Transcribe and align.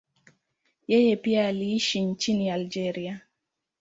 Yeye 0.87 1.15
pia 1.15 1.47
aliishi 1.47 2.01
nchini 2.01 2.49
Algeria. 2.51 3.21